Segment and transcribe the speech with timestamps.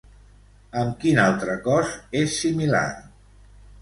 [0.83, 1.93] Amb quin altre cos
[2.23, 2.85] és similar?